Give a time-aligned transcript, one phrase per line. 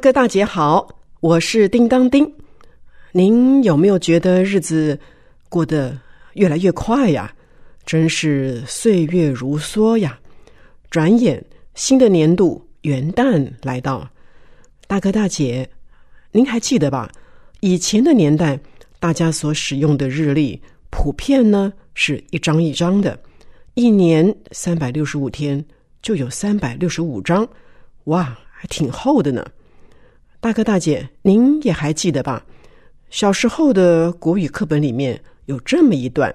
[0.00, 0.88] 哥大姐好，
[1.20, 2.32] 我是叮当丁。
[3.12, 4.98] 您有没有觉得日子
[5.50, 5.96] 过得
[6.32, 7.30] 越来越快呀？
[7.84, 10.18] 真是岁月如梭呀！
[10.90, 14.08] 转眼新的年度元旦来到，
[14.86, 15.68] 大哥大姐，
[16.32, 17.12] 您还记得吧？
[17.60, 18.58] 以前的年代，
[18.98, 23.18] 大家所使用的日历普遍呢是一张一张的，
[23.74, 25.62] 一年三百六十五天
[26.00, 27.46] 就有三百六十五张，
[28.04, 29.46] 哇，还挺厚的呢。
[30.42, 32.42] 大哥大姐，您也还记得吧？
[33.10, 36.34] 小时候的国语课本里面有这么一段：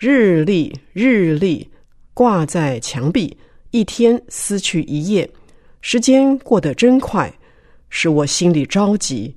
[0.00, 1.68] 日历，日历
[2.12, 3.36] 挂在墙壁，
[3.70, 5.30] 一天撕去一页，
[5.80, 7.32] 时间过得真快，
[7.88, 9.32] 使我心里着急。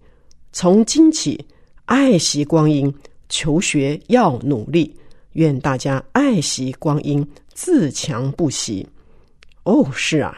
[0.51, 1.45] 从今起，
[1.85, 2.91] 爱惜光阴，
[3.29, 4.97] 求学要努力。
[5.33, 8.87] 愿大家爱惜光阴，自强不息。
[9.65, 10.35] 哦，是啊，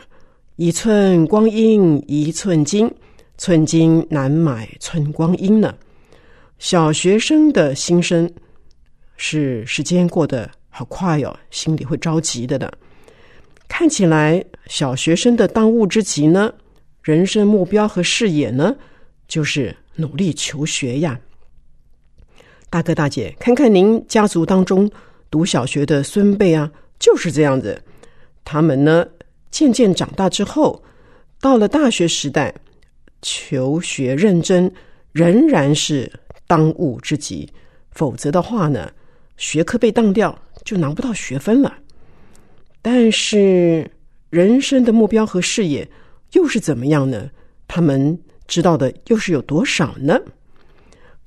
[0.58, 2.94] 一寸光阴一寸金。
[3.38, 5.76] 寸金难买寸光阴呢。
[6.58, 8.32] 小学生的心声
[9.18, 12.72] 是时间过得好快哦，心里会着急的呢。
[13.68, 16.54] 看起来小学生的当务之急呢，
[17.02, 18.76] 人生目标和视野呢，
[19.28, 21.20] 就是努力求学呀。
[22.70, 24.90] 大哥大姐，看看您家族当中
[25.30, 27.82] 读小学的孙辈啊，就是这样子。
[28.44, 29.06] 他们呢，
[29.52, 30.84] 渐渐长大之后，
[31.42, 32.56] 到了大学时代。
[33.28, 34.72] 求学认真
[35.12, 36.12] 仍然是
[36.46, 37.50] 当务之急，
[37.90, 38.92] 否则的话呢，
[39.36, 41.76] 学科被当掉就拿不到学分了。
[42.84, 43.90] 但是
[44.30, 45.90] 人生的目标和事业
[46.34, 47.28] 又是怎么样呢？
[47.68, 48.16] 他们
[48.46, 50.22] 知道的又是有多少呢？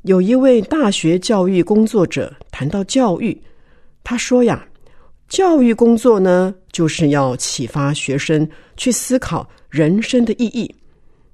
[0.03, 3.37] 有一位大学教育工作者谈到教育，
[4.05, 4.65] 他说呀
[5.29, 10.73] ：“教育工作呢，就是要启发学生去思考人生的意义。”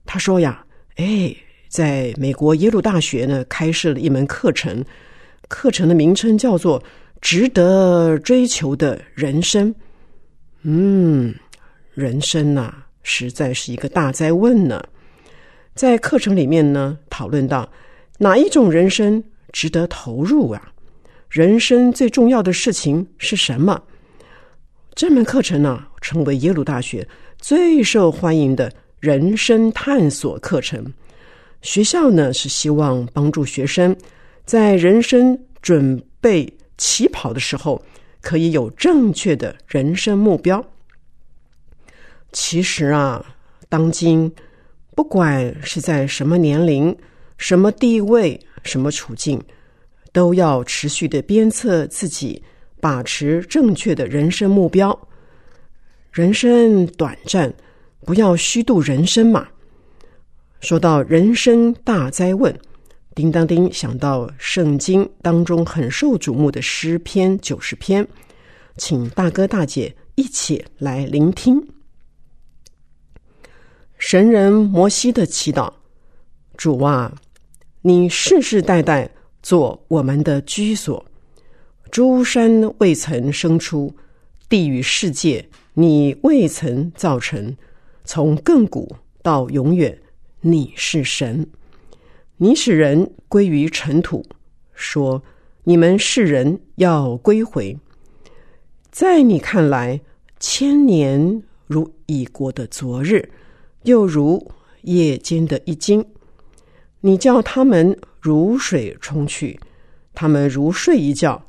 [0.06, 0.65] 他说呀，
[0.97, 1.34] 哎，
[1.69, 4.84] 在美国耶鲁大学呢，开设了一门课程，
[5.48, 6.82] 课程的名称叫做
[7.20, 9.75] “值得追求的人生”。
[10.62, 11.34] 嗯，
[11.94, 12.72] 人生呐，
[13.03, 14.82] 实在是一个大灾问呢。
[15.75, 17.69] 在课程里面呢，讨论到
[18.19, 20.71] 哪一种人生值得投入啊？
[21.28, 23.82] 人生最重要的事情是什么？
[24.94, 28.72] 这门课程呢，成为耶鲁大学最受欢迎的。
[29.04, 30.82] 人生探索课程，
[31.60, 33.94] 学校呢是希望帮助学生
[34.47, 37.84] 在人生准备起跑的时候，
[38.22, 40.65] 可以有正确的人生目标。
[42.32, 43.22] 其实啊，
[43.69, 44.32] 当今
[44.94, 46.97] 不管是在什么年龄、
[47.36, 49.38] 什么地位、什么处境，
[50.15, 52.42] 都要持续的鞭策自己，
[52.81, 54.98] 把持正确的人生目标。
[56.10, 57.53] 人生短暂。
[58.04, 59.48] 不要虚度人生嘛！
[60.60, 62.54] 说到人生大灾问，
[63.15, 68.06] 叮当叮想到圣经当中很受瞩目的诗篇九十篇，
[68.76, 71.66] 请大哥大姐一起来聆听。
[73.97, 75.72] 神人摩西的祈祷：
[76.59, 77.15] 主啊，
[77.81, 79.10] 你世世代代
[79.42, 81.03] 做我们的居所，
[81.91, 83.94] 诸山未曾生出，
[84.48, 87.56] 地与世界你未曾造成。
[88.06, 89.98] 从亘古到永远，
[90.42, 91.47] 你是神，
[92.37, 94.22] 你使人归于尘土，
[94.75, 95.22] 说
[95.65, 97.78] 你们世人要归回。
[98.91, 100.03] 在你看来，
[100.39, 103.30] 千年如已过的昨日，
[103.84, 104.53] 又如
[104.83, 106.04] 夜间的一惊。
[107.00, 109.59] 你叫他们如水冲去，
[110.12, 111.42] 他们如睡一觉；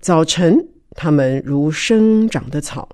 [0.00, 2.86] 早晨，他们如生长的草；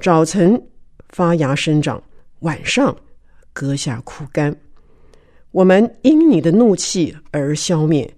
[0.00, 0.68] 早晨。
[1.14, 2.02] 发芽生长，
[2.40, 2.96] 晚上
[3.52, 4.52] 割下枯干。
[5.52, 8.12] 我们因你的怒气而消灭，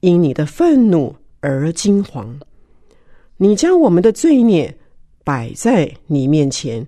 [0.00, 2.26] 因你的愤怒而惊惶。
[3.36, 4.76] 你将我们的罪孽
[5.22, 6.84] 摆在你面前，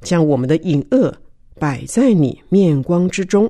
[0.00, 1.16] 将我们的隐恶
[1.54, 3.48] 摆在你面光之中。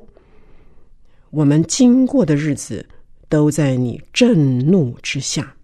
[1.30, 2.86] 我们经过的日子
[3.30, 5.56] 都在你震怒之下，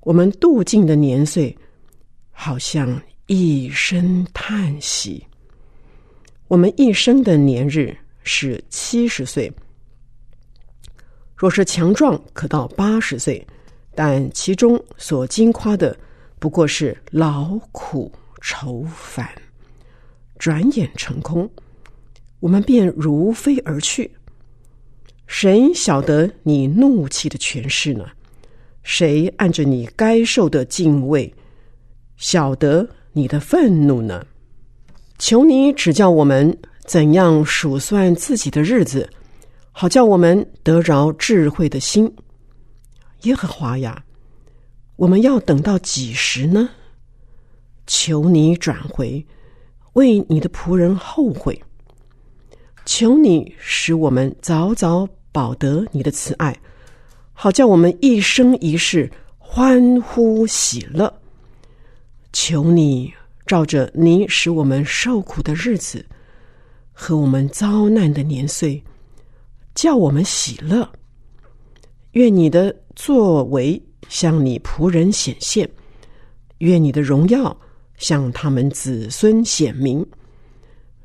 [0.00, 1.56] 我们度尽的年岁
[2.30, 5.22] 好像一声叹息。
[6.46, 9.52] 我们一生的年日是七十岁，
[11.36, 13.46] 若是强壮，可到八十岁，
[13.94, 15.94] 但其中所经夸的
[16.38, 18.10] 不过是劳苦
[18.40, 19.30] 愁烦，
[20.38, 21.50] 转眼成空，
[22.40, 24.10] 我们便如飞而去。
[25.26, 28.08] 谁晓得你怒气的权势呢？
[28.84, 31.30] 谁按着你该受的敬畏，
[32.16, 34.24] 晓得你的愤怒呢？
[35.18, 39.10] 求你指教我们怎样数算自己的日子，
[39.72, 42.14] 好叫我们得着智慧的心。
[43.22, 44.04] 耶和华呀，
[44.94, 46.70] 我们要等到几时呢？
[47.88, 49.26] 求你转回，
[49.94, 51.60] 为你的仆人后悔。
[52.86, 56.56] 求你使我们早早保得你的慈爱，
[57.32, 61.12] 好叫我们一生一世欢呼喜乐。
[62.32, 63.12] 求你。
[63.46, 66.04] 照着你使我们受苦的日子
[66.92, 68.84] 和我们遭难的年岁，
[69.74, 70.86] 叫我们喜乐。
[72.10, 75.66] 愿你的作为向你仆人显现，
[76.58, 77.58] 愿你的荣耀
[77.96, 80.06] 向他们子孙显明。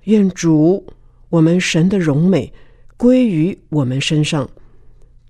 [0.03, 0.85] 愿主
[1.29, 2.51] 我们神的荣美
[2.97, 4.45] 归于我们身上。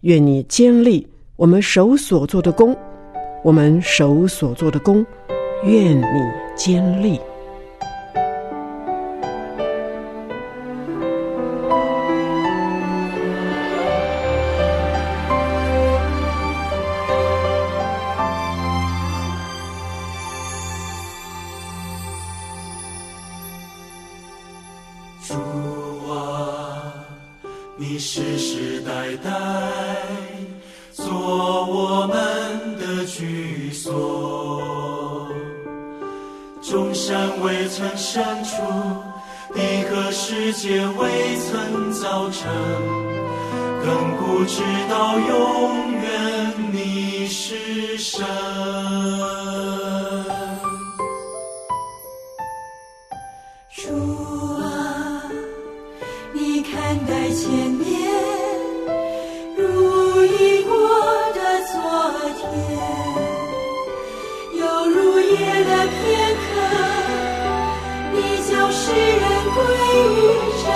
[0.02, 2.76] 愿你坚立我们手所做的功，
[3.44, 5.06] 我们手所做的功。
[5.66, 7.33] 愿你坚立。
[41.24, 42.52] 未曾造成，
[43.82, 43.88] 亘
[44.18, 48.26] 古直到永远，你是神。
[53.72, 53.88] 主
[54.62, 55.24] 啊，
[56.34, 57.88] 你看待千年，
[59.56, 60.76] 如一过
[61.32, 61.40] 的
[61.72, 61.74] 昨
[62.36, 62.44] 天，
[64.60, 66.44] 犹如夜的片刻，
[68.12, 69.24] 你将世人
[69.56, 69.64] 归
[70.12, 70.20] 于
[70.62, 70.68] 尘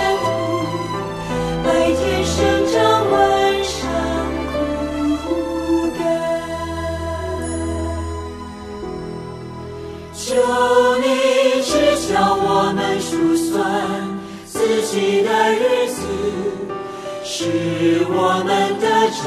[18.20, 18.50] 我们
[18.80, 18.84] 得
[19.14, 19.22] 着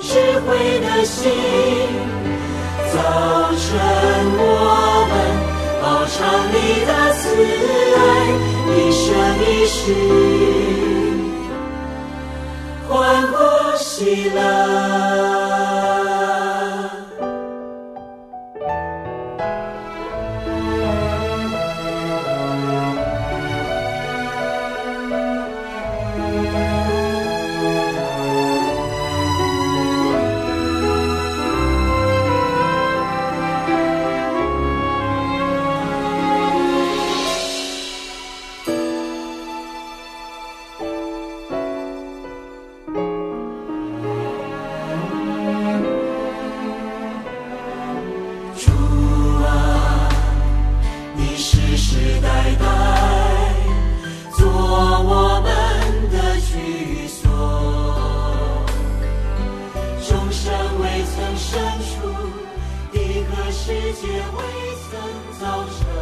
[0.00, 0.10] 智
[0.40, 0.48] 慧
[0.80, 1.20] 的心。
[2.92, 2.98] 早
[3.54, 3.62] 晨
[4.38, 4.42] 我
[5.08, 5.12] 们
[5.80, 6.18] 饱尝
[6.50, 6.54] 你
[6.84, 7.22] 的慈
[7.96, 8.00] 爱，
[8.74, 9.02] 一生
[9.46, 9.80] 一世
[12.88, 12.90] 欢
[13.28, 13.32] 呼
[13.78, 15.41] 喜乐。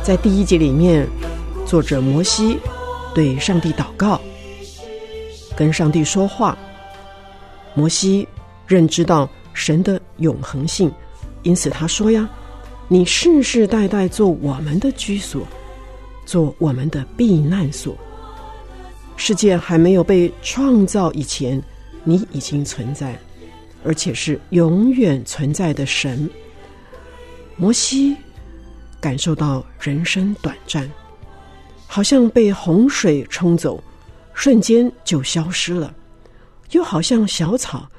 [0.02, 1.07] 在第一节里面，
[1.66, 2.59] 作者摩西
[3.14, 4.21] 对上帝祷告，
[5.57, 6.57] 跟上帝说话。
[7.75, 8.26] 摩西
[8.66, 10.90] 认知到神的永恒性，
[11.42, 12.28] 因此他说呀
[12.88, 15.47] ：“你世世代代做我们的居所，
[16.26, 17.97] 做我们的避难所。
[19.16, 21.62] 世界还没有被创造以前，
[22.02, 23.16] 你已经存在，
[23.85, 26.29] 而且是永远存在的神。”
[27.57, 28.17] 摩西
[29.01, 30.91] 感受到人生短暂，
[31.87, 33.83] 好像被洪水冲走，
[34.33, 35.93] 瞬间就消失了；
[36.71, 37.91] 又好像小草，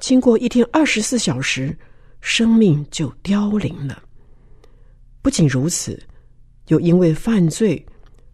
[0.00, 1.76] 经过一天二十四小时，
[2.20, 4.02] 生命就凋零了。
[5.20, 6.02] 不仅如此，
[6.66, 7.84] 又因为犯罪，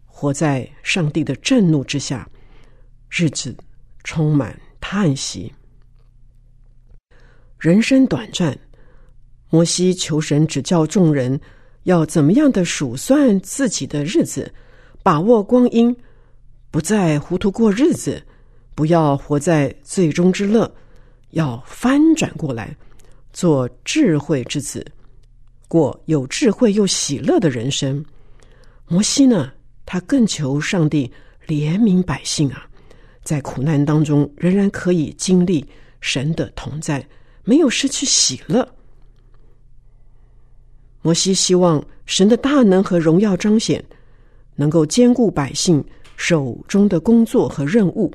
[0.05, 2.27] 活在上帝的震怒之下，
[3.09, 3.55] 日子
[4.03, 5.53] 充满叹息。
[7.59, 8.57] 人生短暂，
[9.49, 11.37] 摩西求神指教众人
[11.83, 14.49] 要怎么样的数算自己的日子，
[15.03, 15.93] 把握光阴，
[16.71, 18.23] 不再糊涂过日子，
[18.75, 20.73] 不要活在最终之乐，
[21.31, 22.73] 要翻转过来，
[23.33, 24.85] 做智慧之子，
[25.67, 28.01] 过有智慧又喜乐的人生。
[28.87, 29.51] 摩西呢，
[29.85, 31.11] 他更求上帝
[31.45, 32.65] 怜悯百姓啊，
[33.21, 35.67] 在苦难当中仍然可以经历
[35.99, 37.05] 神的同在，
[37.49, 38.75] 没有失去喜乐。
[41.01, 43.83] 摩西希望神的大能和荣耀彰显，
[44.55, 45.83] 能够兼顾百姓
[46.15, 48.13] 手中的工作和任务。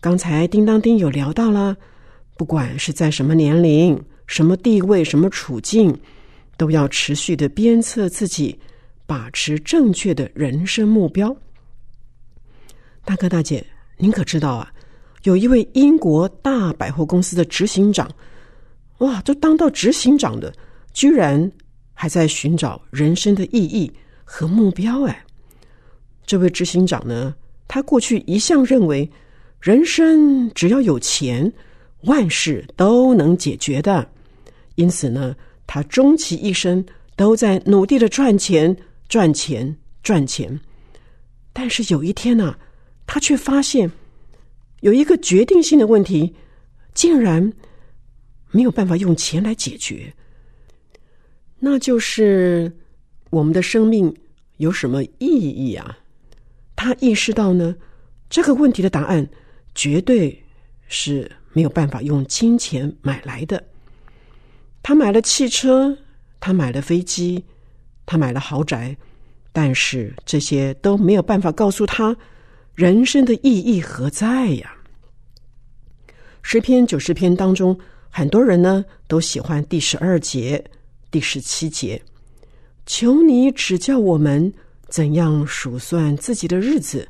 [0.00, 1.76] 刚才叮当丁有聊到了，
[2.36, 5.96] 不管是在什么年龄、什么地位、什么处境，
[6.56, 8.58] 都要持续的鞭策自己，
[9.06, 11.36] 把持正确的人生目标。
[13.04, 13.64] 大哥大姐，
[13.96, 14.73] 您可知道啊？
[15.24, 18.10] 有一位英国大百货公司的执行长，
[18.98, 20.50] 哇，都当到执行长的，
[20.94, 21.50] 居然。
[21.96, 23.88] 还在寻找人生的意义
[24.24, 25.24] 和目标哎，
[26.26, 27.32] 这位执行长呢？
[27.68, 29.08] 他过去一向认为，
[29.60, 31.50] 人生只要有钱，
[32.00, 34.04] 万事都能解决的。
[34.74, 35.36] 因此呢，
[35.68, 38.76] 他终其一生都在努力的赚钱、
[39.08, 40.58] 赚钱、赚钱。
[41.52, 42.56] 但是有一天呢，
[43.06, 43.88] 他却发现
[44.84, 46.34] 有一个决定性的问题，
[46.92, 47.50] 竟然
[48.50, 50.12] 没有办法用钱来解决。
[51.58, 52.70] 那就是
[53.30, 54.14] 我们的生命
[54.58, 55.96] 有什么意义啊？
[56.76, 57.74] 他意识到呢，
[58.28, 59.26] 这个问题的答案
[59.74, 60.44] 绝对
[60.86, 63.64] 是没有办法用金钱买来的。
[64.82, 65.96] 他买了汽车，
[66.40, 67.42] 他买了飞机，
[68.04, 68.94] 他买了豪宅，
[69.50, 72.14] 但是这些都没有办法告诉他
[72.74, 74.73] 人生的意义何在呀。
[76.46, 77.76] 诗篇九十篇当中，
[78.10, 80.62] 很多人呢都喜欢第十二节。
[81.10, 82.00] 第十七节，
[82.84, 84.52] 求你指教我们
[84.88, 87.08] 怎样数算自己的日子，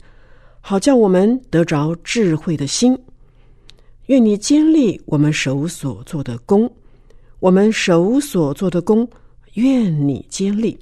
[0.60, 2.96] 好叫我们得着智慧的心。
[4.06, 6.72] 愿你坚立我们手所做的功，
[7.40, 9.08] 我们手所做的功，
[9.54, 10.78] 愿你坚立。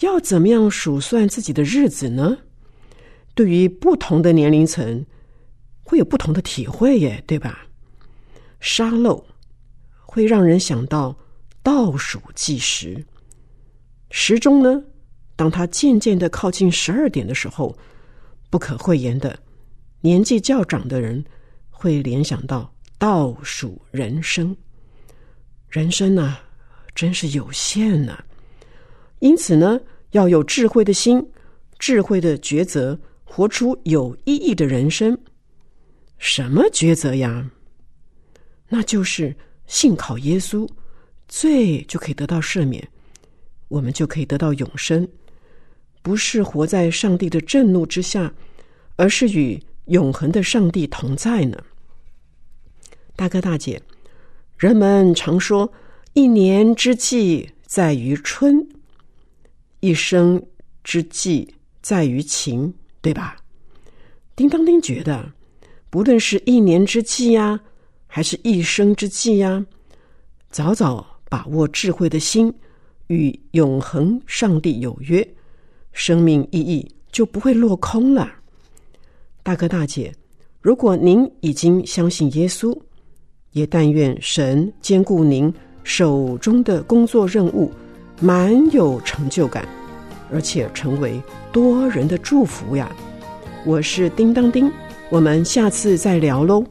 [0.00, 2.38] 要怎么样数算自己的日子呢？
[3.34, 5.04] 对于不同的年龄层，
[5.84, 7.66] 会有不同的体会耶，对吧？
[8.58, 9.24] 沙漏
[10.00, 11.16] 会让人想到。
[11.64, 13.02] 倒数计时，
[14.10, 14.84] 时钟呢？
[15.34, 17.74] 当它渐渐的靠近十二点的时候，
[18.50, 19.38] 不可讳言的，
[20.02, 21.24] 年纪较长的人
[21.70, 24.54] 会联想到倒数人生。
[25.70, 26.36] 人生呢，
[26.94, 28.22] 真是有限呢。
[29.20, 31.26] 因此呢，要有智慧的心，
[31.78, 35.18] 智慧的抉择，活出有意义的人生。
[36.18, 37.50] 什么抉择呀？
[38.68, 40.68] 那就是信靠耶稣。
[41.26, 42.86] 罪就可以得到赦免，
[43.68, 45.08] 我们就可以得到永生，
[46.02, 48.32] 不是活在上帝的震怒之下，
[48.96, 51.56] 而是与永恒的上帝同在呢。
[53.16, 53.80] 大哥大姐，
[54.58, 55.72] 人们常说
[56.12, 58.68] 一年之计在于春，
[59.80, 60.40] 一生
[60.84, 63.38] 之计在于勤，对吧？
[64.36, 65.32] 叮当叮觉得，
[65.94, 67.60] 不论是一年之计呀，
[68.08, 69.64] 还是一生之计呀，
[70.50, 71.06] 早早。
[71.28, 72.52] 把握智慧的心，
[73.06, 75.24] 与永恒上帝有约，
[75.92, 78.28] 生命意义就不会落空了。
[79.44, 80.12] 大哥大姐，
[80.60, 82.76] 如果您已经相信耶稣，
[83.52, 85.52] 也但愿神兼顾您
[85.84, 87.72] 手中的工作任务，
[88.20, 89.64] 满有成就感，
[90.32, 91.20] 而且成为
[91.52, 92.94] 多人的祝福呀！
[93.64, 94.70] 我是叮当叮，
[95.14, 96.64] 我们下次再聊喽。